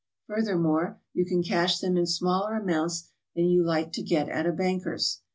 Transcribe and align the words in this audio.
Furthermore, 0.25 0.99
you 1.13 1.25
can 1.25 1.43
cash 1.43 1.77
them 1.77 1.95
in 1.95 2.07
smaller 2.07 2.55
amounts 2.55 3.11
than 3.35 3.45
you 3.45 3.63
like 3.63 3.91
to 3.93 4.01
get 4.01 4.29
at 4.29 4.47
a 4.47 4.51
banker's. 4.51 5.21